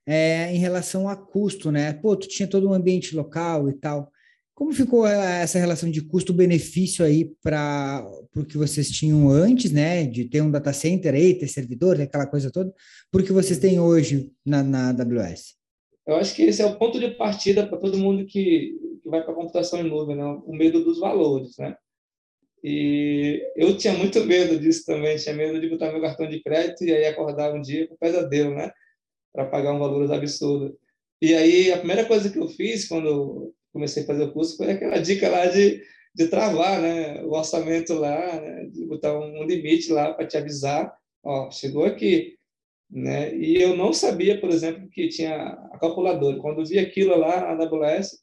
[0.06, 1.92] é em relação a custo, né?
[1.92, 4.10] Pô, tu tinha todo um ambiente local e tal.
[4.54, 10.04] Como ficou eh, essa relação de custo-benefício aí para o que vocês tinham antes, né?
[10.04, 12.72] De ter um data center aí, ter servidor, aquela coisa toda,
[13.12, 15.54] por que vocês têm hoje na, na AWS?
[16.06, 19.22] Eu acho que esse é o ponto de partida para todo mundo que, que vai
[19.22, 20.24] para a computação em nuvem, né?
[20.24, 21.76] o medo dos valores, né?
[22.62, 26.84] E eu tinha muito medo disso também, tinha medo de botar meu cartão de crédito
[26.84, 28.70] e aí acordar um dia com pesadelo, né?
[29.32, 30.76] Para pagar um valor absurdo.
[31.20, 34.72] E aí a primeira coisa que eu fiz quando comecei a fazer o curso foi
[34.72, 35.82] aquela dica lá de,
[36.14, 40.92] de travar né, o orçamento lá, né, de botar um limite lá para te avisar,
[41.22, 42.36] ó, chegou aqui.
[42.90, 43.34] Né?
[43.36, 45.36] E eu não sabia, por exemplo, que tinha
[45.72, 46.38] a calculadora.
[46.38, 48.18] Quando vi aquilo lá na AWS,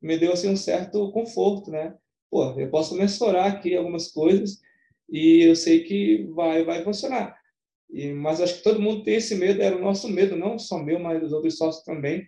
[0.00, 1.94] me deu assim, um certo conforto, né?
[2.30, 4.60] Pô, eu posso mensurar aqui algumas coisas
[5.08, 7.36] e eu sei que vai vai funcionar.
[7.90, 10.82] E, mas acho que todo mundo tem esse medo, era o nosso medo, não só
[10.82, 12.26] meu, mas dos outros sócios também,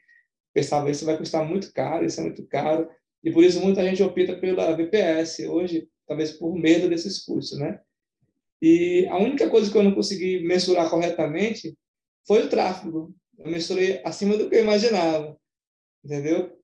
[0.54, 2.88] pensava isso vai custar muito caro, isso é muito caro,
[3.22, 7.80] e por isso muita gente opta pela VPS hoje, talvez por medo desses custos, né?
[8.60, 11.76] E a única coisa que eu não consegui mensurar corretamente
[12.26, 13.14] foi o tráfego.
[13.38, 15.38] Eu mensurei acima do que eu imaginava,
[16.04, 16.57] entendeu?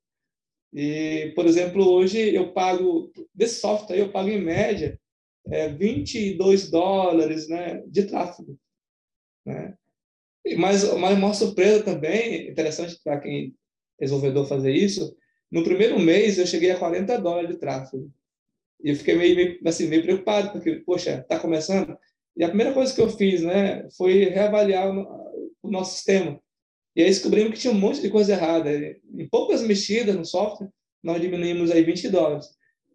[0.75, 5.01] E, por exemplo, hoje eu pago, desse software eu pago em média
[5.47, 8.59] é, 22 dólares né, de tráfego.
[9.47, 9.75] Né?
[10.59, 13.55] Mas, mas uma surpresa também, interessante para quem
[14.01, 15.17] desenvolvedor fazer isso,
[15.51, 18.11] no primeiro mês eu cheguei a 40 dólares de tráfego.
[18.83, 21.97] E eu fiquei meio, meio, assim, meio preocupado, porque, poxa, está começando.
[22.37, 24.91] E a primeira coisa que eu fiz né, foi reavaliar
[25.63, 26.41] o nosso sistema.
[26.97, 28.71] E aí descobrimos que tinha um monte de coisa errada.
[28.73, 30.69] Em poucas mexidas no software,
[31.03, 32.47] nós diminuímos aí 20 dólares.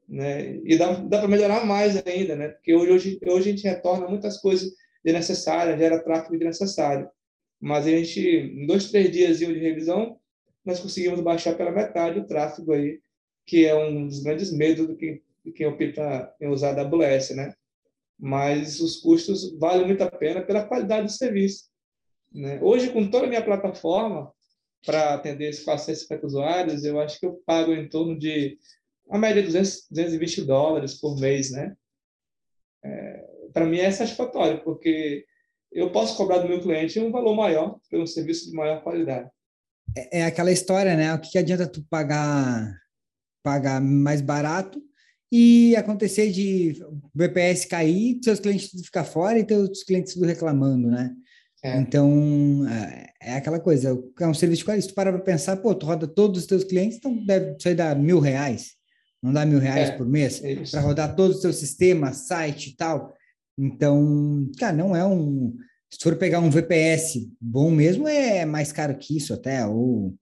[0.07, 0.59] Né?
[0.63, 2.49] E dá, dá para melhorar mais ainda, né?
[2.49, 4.71] porque hoje, hoje, hoje a gente retorna muitas coisas
[5.03, 7.09] desnecessárias, gera tráfego desnecessário.
[7.59, 10.17] Mas a gente, em dois, três dias de revisão,
[10.65, 12.99] nós conseguimos baixar pela metade o tráfego aí,
[13.45, 17.31] que é um dos grandes medos do que, de quem opta em usar a AWS,
[17.31, 17.53] né?
[18.17, 21.68] Mas os custos valem muito a pena pela qualidade do serviço.
[22.31, 22.59] Né?
[22.61, 24.31] Hoje, com toda a minha plataforma,
[24.85, 28.57] para atender esses 450 usuários, eu acho que eu pago em torno de,
[29.09, 31.75] a média, 200, 220 dólares por mês, né?
[32.83, 35.25] É, para mim é satisfatório, porque
[35.71, 39.29] eu posso cobrar do meu cliente um valor maior pelo serviço de maior qualidade.
[39.95, 41.13] É, é aquela história, né?
[41.13, 42.73] O que, que adianta tu pagar,
[43.43, 44.81] pagar mais barato
[45.31, 50.25] e acontecer de o BPS cair, seus clientes tudo ficar fora e teus clientes tudo
[50.25, 51.13] reclamando, né?
[51.63, 51.77] É.
[51.77, 54.85] Então, é, é aquela coisa, é um serviço de qualidade.
[54.85, 57.75] Se tu parar para pensar, pô, tu roda todos os teus clientes, então deve sair
[57.75, 58.77] dar mil reais.
[59.21, 62.69] Não dá mil reais é, por mês é para rodar todo o seu sistema, site
[62.69, 63.13] e tal.
[63.57, 65.55] Então, cara, não é um.
[65.91, 70.15] Se for pegar um VPS bom mesmo, é mais caro que isso até, ou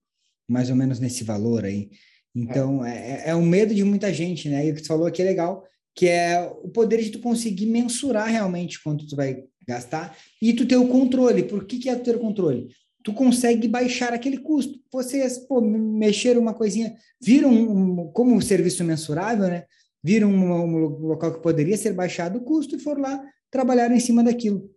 [0.48, 1.90] mais ou menos nesse valor aí.
[2.34, 4.66] Então, é, é, é um medo de muita gente, né?
[4.66, 7.66] E o que tu falou aqui é legal, que é o poder de tu conseguir
[7.66, 11.42] mensurar realmente quanto tu vai gastar e tu ter o controle.
[11.42, 12.68] Por que, que é ter o controle?
[13.04, 14.80] Tu consegue baixar aquele custo.
[14.90, 19.64] Vocês, pô, mexer uma coisinha, viram um, como um serviço mensurável, né?
[20.02, 24.00] Viram um, um, local que poderia ser baixado o custo e foram lá trabalhar em
[24.00, 24.70] cima daquilo.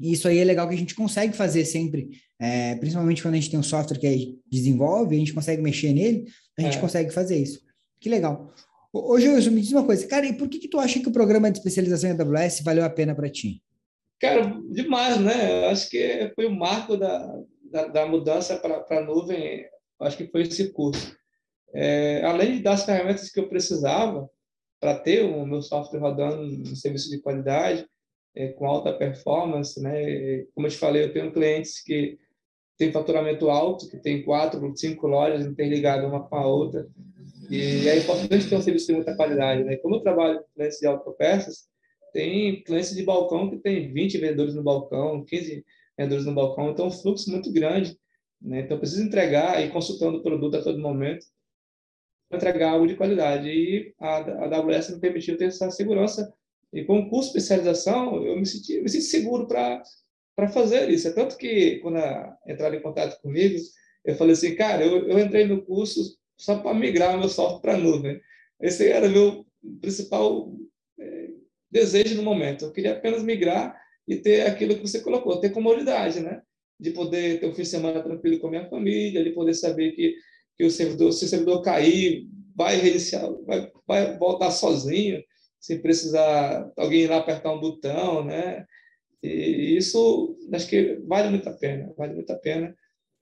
[0.00, 3.36] E isso aí é legal que a gente consegue fazer sempre, é, principalmente quando a
[3.36, 6.26] gente tem um software que a gente desenvolve, a gente consegue mexer nele,
[6.56, 6.80] a gente é.
[6.80, 7.60] consegue fazer isso.
[8.00, 8.52] Que legal.
[8.92, 11.12] Hoje, eu me diz uma coisa, cara, e por que, que tu acha que o
[11.12, 13.60] programa de especialização em AWS valeu a pena para ti?
[14.20, 15.66] Cara, demais, né?
[15.68, 19.64] Acho que foi o marco da, da, da mudança para a nuvem,
[20.00, 21.16] acho que foi esse curso.
[21.74, 24.28] É, além das ferramentas que eu precisava
[24.80, 27.86] para ter o meu software rodando um serviço de qualidade,
[28.34, 30.44] é, com alta performance, né?
[30.54, 32.18] Como eu te falei, eu tenho clientes que
[32.76, 36.88] têm faturamento alto, que tem quatro, cinco lojas interligadas uma com a outra,
[37.50, 39.76] e é importante ter um serviço de muita qualidade, né?
[39.76, 41.68] Como eu trabalho com clientes de autopeças,
[42.12, 45.64] tem clientes de balcão que tem 20 vendedores no balcão, 15
[45.96, 47.98] vendedores no balcão, então é um fluxo muito grande.
[48.40, 48.60] Né?
[48.60, 51.26] Então, precisa entregar e consultando o produto a todo momento
[52.28, 53.48] para entregar algo de qualidade.
[53.48, 56.32] E a, AWS me permitiu ter essa segurança.
[56.72, 59.82] E com o curso de especialização, eu me senti, me senti seguro para
[60.52, 61.08] fazer isso.
[61.08, 61.98] É tanto que, quando
[62.46, 63.58] entraram em contato comigo,
[64.04, 67.74] eu falei assim, cara, eu, eu entrei no curso só para migrar meu software para
[67.74, 68.20] a nuvem.
[68.60, 69.46] Esse era meu
[69.80, 70.52] principal
[71.70, 72.66] desejo no momento.
[72.66, 73.76] Eu queria apenas migrar
[74.06, 76.42] e ter aquilo que você colocou, ter comodidade, né?
[76.80, 79.92] De poder ter um fim de semana tranquilo com a minha família, de poder saber
[79.92, 80.14] que,
[80.56, 82.26] que o servidor, se o servidor cair,
[82.56, 85.22] vai reiniciar, vai, vai voltar sozinho,
[85.60, 88.64] sem precisar alguém ir lá apertar um botão, né?
[89.22, 92.74] E isso acho que vale muito a pena, vale muito a pena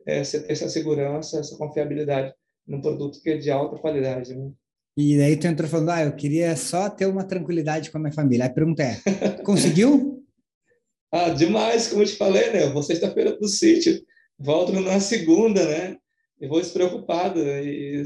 [0.06, 2.32] é, você ter essa segurança, essa confiabilidade
[2.66, 4.34] num produto que é de alta qualidade.
[4.34, 4.52] Né?
[4.96, 8.12] E daí tu entrou falando, ah, eu queria só ter uma tranquilidade com a minha
[8.12, 8.46] família.
[8.46, 8.98] A pergunta é,
[9.44, 10.24] conseguiu?
[11.12, 12.66] ah, demais, como eu te falei, né?
[12.68, 14.02] Vou sexta-feira pro sítio,
[14.38, 15.96] volto na segunda, né?
[16.40, 17.64] E vou despreocupado, né?
[17.64, 18.04] e,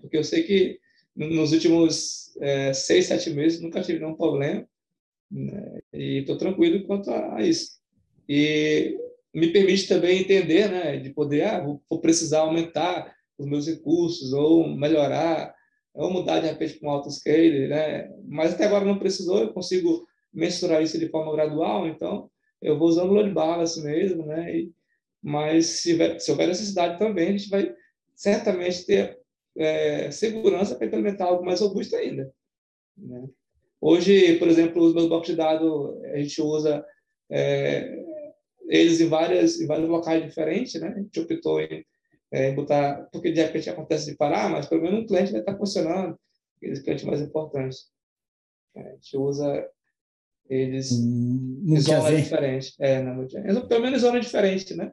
[0.00, 0.78] porque eu sei que
[1.14, 4.66] nos últimos é, seis, sete meses nunca tive nenhum problema,
[5.30, 5.80] né?
[5.92, 7.80] e estou tranquilo quanto a, isso.
[8.28, 8.96] E
[9.34, 10.96] me permite também entender, né?
[10.96, 15.54] De poder, ah, vou precisar aumentar os meus recursos ou melhorar
[15.94, 18.10] ou mudar de repente para um autoscale, né?
[18.24, 22.88] Mas até agora não precisou, eu consigo mensurar isso de forma gradual, então eu vou
[22.88, 24.56] usando load balance mesmo, né?
[24.56, 24.72] E,
[25.22, 27.74] mas se, se houver necessidade também, a gente vai
[28.14, 29.18] certamente ter
[29.56, 32.32] é, segurança para implementar algo mais robusto ainda.
[32.96, 33.28] Né?
[33.80, 36.84] Hoje, por exemplo, os meus bancos de dados, a gente usa
[37.30, 38.02] é,
[38.68, 40.88] eles em, várias, em vários locais diferentes, né?
[40.88, 41.84] A gente optou em
[42.32, 45.56] é, botar, porque de repente acontece de parar, mas pelo menos um cliente vai estar
[45.56, 46.18] funcionando,
[46.56, 47.90] aqueles clientes mais importantes.
[48.74, 49.68] É, a gente usa
[50.48, 52.74] eles hum, em zona diferente.
[52.80, 54.92] É, na pelo menos zona diferente, né?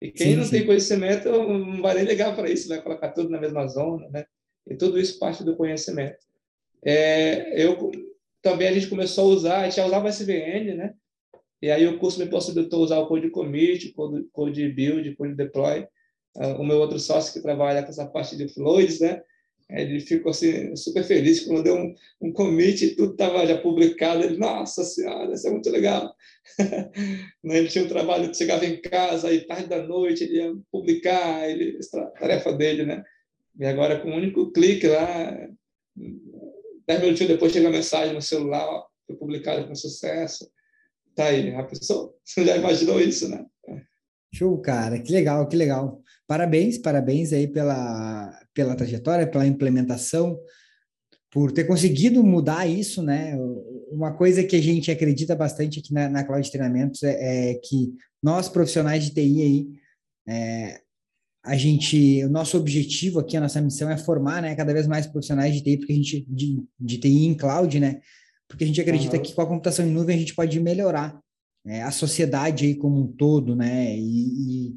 [0.00, 0.50] E quem sim, não sim.
[0.50, 4.26] tem conhecimento não vai nem ligar para isso, vai colocar tudo na mesma zona, né?
[4.66, 6.18] E tudo isso parte do conhecimento.
[6.84, 7.90] É, eu
[8.42, 10.94] também a gente começou a usar, a gente já usava SVN, né?
[11.62, 15.86] E aí o curso me possibilitou usar o code commit, code, code build, code deploy,
[16.36, 19.22] o meu outro sócio que trabalha com essa parte de fluids, né?
[19.70, 24.22] Ele ficou assim, super feliz quando deu um, um commit e tudo estava já publicado.
[24.22, 26.14] Ele, nossa senhora, isso é muito legal.
[27.42, 31.48] Né, ele tinha um trabalho, chegava em casa e tarde da noite ele ia publicar,
[31.48, 31.78] ele,
[32.18, 33.04] tarefa dele, né?
[33.58, 35.48] E agora com um único clique lá,
[36.86, 40.50] dez minutinhos depois chega a mensagem no celular, foi publicado com sucesso.
[41.14, 43.44] Tá aí, a pessoa, já imaginou isso, né?
[44.34, 46.02] Show, cara, que legal, que legal.
[46.26, 50.38] Parabéns, parabéns aí pela, pela trajetória, pela implementação,
[51.30, 53.36] por ter conseguido mudar isso, né?
[53.90, 57.92] Uma coisa que a gente acredita bastante aqui na, na Cloud Treinamentos é, é, que
[58.22, 59.68] nós, profissionais de TI aí,
[60.26, 60.80] é,
[61.44, 65.06] a gente, o nosso objetivo aqui, a nossa missão é formar, né, cada vez mais
[65.06, 68.00] profissionais de TI, porque a gente, de, de TI em cloud, né?
[68.48, 69.22] Porque a gente acredita uhum.
[69.22, 71.20] que com a computação em nuvem a gente pode melhorar
[71.66, 73.94] é, a sociedade aí como um todo, né?
[73.96, 74.74] E, e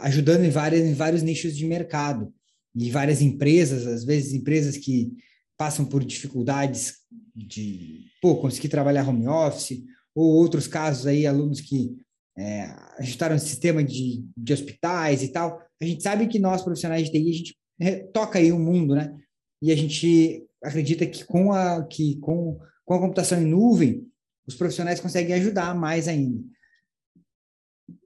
[0.00, 2.32] ajudando em, várias, em vários nichos de mercado
[2.74, 5.12] e várias empresas, às vezes empresas que
[5.56, 6.94] passam por dificuldades
[7.34, 11.96] de pô, conseguir trabalhar home office, ou outros casos aí, alunos que
[12.36, 12.62] é,
[12.98, 15.60] ajustaram o sistema de, de hospitais e tal.
[15.80, 19.14] A gente sabe que nós, profissionais de TI, a gente toca aí o mundo, né?
[19.60, 24.06] E a gente acredita que com a, que com, com a computação em nuvem,
[24.46, 26.42] os profissionais conseguem ajudar mais ainda.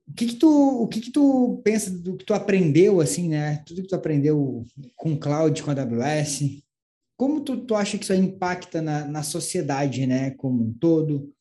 [0.08, 3.62] O que que tu, o que que tu pensa do que tu aprendeu, assim, né?
[3.66, 4.64] Tudo que tu aprendeu
[4.96, 6.62] com cloud, com a AWS,
[7.18, 11.32] como tu, tu acha que isso impacta na, na sociedade, né, como um todo?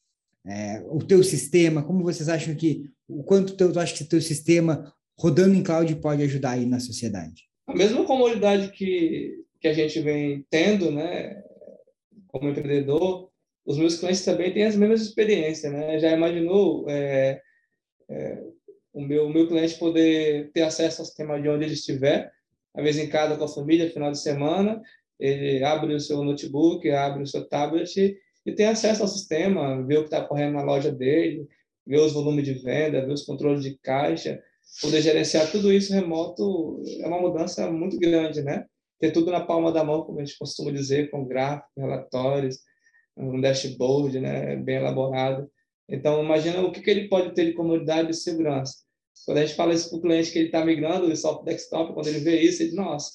[0.44, 4.10] É, o teu sistema, como vocês acham que, o quanto teu, tu acha que o
[4.10, 7.44] teu sistema rodando em cloud pode ajudar aí na sociedade?
[7.68, 11.44] A mesma comodidade que, que a gente vem tendo, né,
[12.28, 13.30] como empreendedor,
[13.64, 16.00] os meus clientes também têm as mesmas experiências, né?
[16.00, 17.42] Já imaginou é,
[18.10, 18.44] é,
[18.94, 22.32] o meu, o meu cliente poder ter acesso ao sistema de onde ele estiver,
[22.76, 24.82] às vezes em casa com a família, final de semana,
[25.20, 29.98] ele abre o seu notebook, abre o seu tablet e tem acesso ao sistema, vê
[29.98, 31.48] o que está correndo na loja dele,
[31.86, 34.42] vê os volumes de venda, vê os controles de caixa,
[34.82, 38.66] poder gerenciar tudo isso remoto é uma mudança muito grande, né?
[39.00, 42.60] Ter tudo na palma da mão, como a gente costuma dizer, com gráficos, relatórios,
[43.16, 45.50] um dashboard, né, bem elaborado.
[45.90, 48.76] Então, imagina o que, que ele pode ter de comodidade e segurança.
[49.26, 51.94] Quando a gente fala isso para o cliente que ele está migrando do software desktop,
[51.94, 53.12] quando ele vê isso, ele diz, nossa,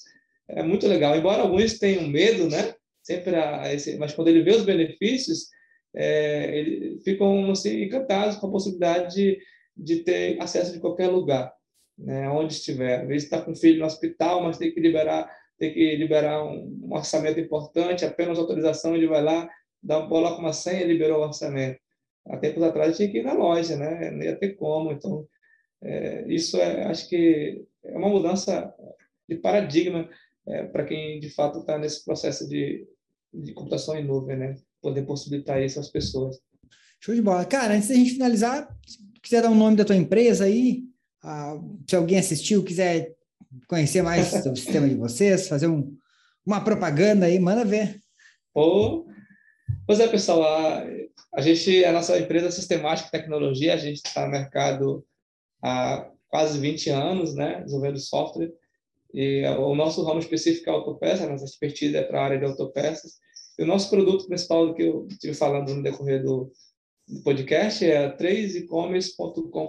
[0.49, 1.16] é muito legal.
[1.16, 2.75] Embora alguns tenham medo, né?
[3.03, 3.35] Sempre
[3.73, 5.49] esse, mas quando ele vê os benefícios,
[5.95, 9.39] é, eles ficam assim, encantados com a possibilidade de,
[9.77, 11.53] de ter acesso de qualquer lugar,
[11.99, 12.29] né?
[12.31, 13.03] Onde estiver.
[13.03, 16.81] Às vezes está com filho no hospital, mas tem que liberar tem que liberar um,
[16.83, 19.49] um orçamento importante, apenas autorização, ele vai lá,
[19.81, 21.79] dá uma bola com uma senha e liberou o orçamento.
[22.27, 24.11] Há tempos atrás tinha que ir na loja, né?
[24.11, 24.93] Não ia ter como.
[24.93, 25.27] Então,
[25.83, 28.73] é, isso é, acho que é uma mudança
[29.29, 30.09] de paradigma
[30.47, 32.87] é, para quem de fato está nesse processo de,
[33.33, 34.55] de computação em nuvem, né?
[34.81, 36.39] Poder possibilitar isso às pessoas.
[37.01, 37.45] Show de bola.
[37.45, 40.85] Cara, antes da gente finalizar, se quiser dar o um nome da tua empresa aí,
[41.23, 43.14] ah, se alguém assistiu, quiser
[43.68, 45.97] conhecer mais sobre o sistema de vocês, fazer um,
[46.47, 48.01] uma propaganda aí, manda ver.
[48.55, 49.07] Oh,
[49.93, 50.86] pois é, pessoal, a,
[51.34, 55.05] a gente, a nossa empresa Sistemática Tecnologia, a gente está no mercado
[55.62, 58.51] há quase 20 anos, né, desenvolvendo software,
[59.12, 63.18] e o nosso ramo específico é autopeça, nossa expertise é para a área de autopeças.
[63.59, 66.51] E o nosso produto principal que eu estive falando no decorrer do,
[67.07, 69.68] do podcast é 3ecommerce.com,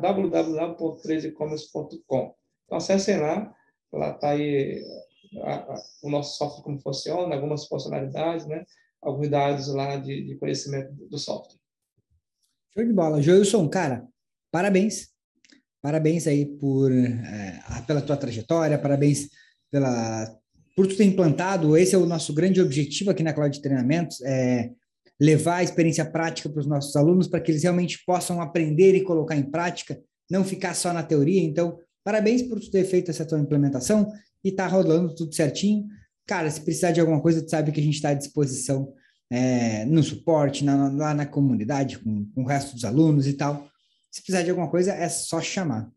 [0.00, 2.34] www.3ecommerce.com.
[2.64, 3.54] Então acessem lá,
[3.92, 4.82] lá está aí
[5.42, 8.64] a, a, o nosso software como funciona, algumas funcionalidades, né?
[9.02, 11.58] Alguns dados lá de, de conhecimento do software.
[12.74, 13.22] Show de bola.
[13.22, 14.06] Joilson, cara,
[14.50, 15.12] parabéns
[15.80, 19.28] Parabéns aí por, é, pela tua trajetória, parabéns
[19.70, 20.28] pela,
[20.74, 21.76] por tu ter implantado.
[21.76, 24.70] Esse é o nosso grande objetivo aqui na Cloud Treinamentos, é
[25.20, 29.04] levar a experiência prática para os nossos alunos, para que eles realmente possam aprender e
[29.04, 31.42] colocar em prática, não ficar só na teoria.
[31.42, 34.10] Então, parabéns por tu ter feito essa tua implementação
[34.42, 35.86] e tá rolando tudo certinho.
[36.28, 38.94] Cara, se precisar de alguma coisa, tu sabe que a gente está à disposição
[39.30, 43.66] é, no suporte, na, lá na comunidade, com, com o resto dos alunos e tal.
[44.10, 45.90] Se precisar de alguma coisa, é só chamar.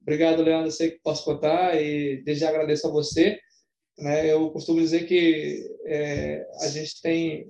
[0.00, 0.68] Obrigado, Leandro.
[0.68, 3.38] Eu sei que posso contar e desde já agradeço a você.
[3.98, 4.32] Né?
[4.32, 7.46] Eu costumo dizer que é, a gente tem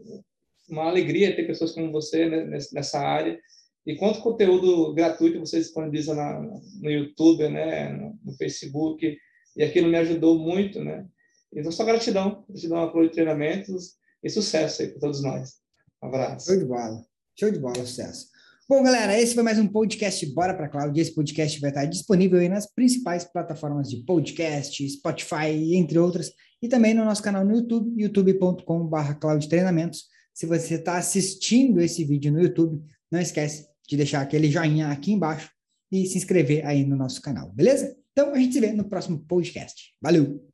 [0.68, 3.38] uma alegria ter pessoas como você né, nessa área.
[3.86, 7.90] E quanto conteúdo gratuito você disponibiliza na, no YouTube, né,
[8.24, 9.16] no Facebook,
[9.56, 11.06] e aquilo me ajudou muito, né?
[11.52, 15.54] Então, só gratidão, gratidão de Treinamentos e sucesso aí para todos nós.
[16.02, 16.46] Um abraço.
[16.46, 17.04] Show de bola.
[17.38, 18.28] Show de bola, sucesso.
[18.68, 21.00] Bom, galera, esse foi mais um podcast Bora para Cloud.
[21.00, 26.68] Esse podcast vai estar disponível aí nas principais plataformas de podcast, Spotify, entre outras, e
[26.68, 30.04] também no nosso canal no YouTube, youtube.com.br Cloud Treinamentos.
[30.34, 35.12] Se você está assistindo esse vídeo no YouTube, não esquece de deixar aquele joinha aqui
[35.12, 35.50] embaixo
[35.90, 37.96] e se inscrever aí no nosso canal, beleza?
[38.12, 39.94] Então a gente se vê no próximo podcast.
[40.00, 40.46] Valeu!